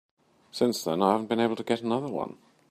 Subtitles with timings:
[0.49, 2.39] Since then I haven't been able to get another one.